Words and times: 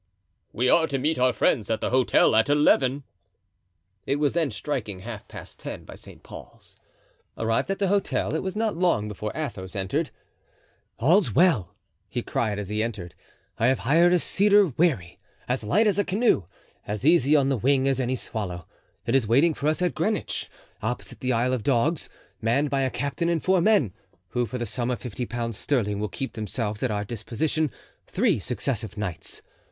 "We 0.51 0.67
are 0.67 0.87
to 0.87 0.97
meet 0.97 1.19
our 1.19 1.31
friends 1.31 1.69
at 1.69 1.79
the 1.79 1.91
hotel 1.91 2.35
at 2.35 2.49
eleven." 2.49 3.03
It 4.07 4.15
was 4.15 4.33
then 4.33 4.49
striking 4.49 5.01
half 5.01 5.27
past 5.27 5.59
ten 5.59 5.85
by 5.85 5.93
St. 5.93 6.23
Paul's. 6.23 6.75
Arrived 7.37 7.69
at 7.69 7.77
the 7.77 7.87
hotel 7.87 8.33
it 8.33 8.41
was 8.41 8.55
not 8.55 8.75
long 8.75 9.07
before 9.07 9.31
Athos 9.35 9.75
entered. 9.75 10.09
"All's 10.97 11.35
well," 11.35 11.75
he 12.09 12.23
cried, 12.23 12.57
as 12.57 12.69
he 12.69 12.81
entered; 12.81 13.13
"I 13.59 13.67
have 13.67 13.77
hired 13.85 14.11
a 14.11 14.17
cedar 14.17 14.69
wherry, 14.69 15.19
as 15.47 15.63
light 15.63 15.85
as 15.85 15.99
a 15.99 16.03
canoe, 16.03 16.45
as 16.87 17.05
easy 17.05 17.35
on 17.35 17.49
the 17.49 17.55
wing 17.57 17.87
as 17.87 17.99
any 17.99 18.15
swallow. 18.15 18.65
It 19.05 19.13
is 19.13 19.27
waiting 19.27 19.53
for 19.53 19.67
us 19.67 19.83
at 19.83 19.93
Greenwich, 19.93 20.49
opposite 20.81 21.19
the 21.19 21.33
Isle 21.33 21.53
of 21.53 21.61
Dogs, 21.61 22.09
manned 22.41 22.71
by 22.71 22.81
a 22.81 22.89
captain 22.89 23.29
and 23.29 23.43
four 23.43 23.61
men, 23.61 23.93
who 24.29 24.47
for 24.47 24.57
the 24.57 24.65
sum 24.65 24.89
of 24.89 24.99
fifty 24.99 25.27
pounds 25.27 25.59
sterling 25.59 25.99
will 25.99 26.09
keep 26.09 26.33
themselves 26.33 26.81
at 26.81 26.89
our 26.89 27.03
disposition 27.03 27.69
three 28.07 28.39
successive 28.39 28.97
nights. 28.97 29.43